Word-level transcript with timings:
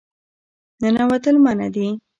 ننوتل 0.81 1.35
منع 1.45 1.67
دي 1.75 1.87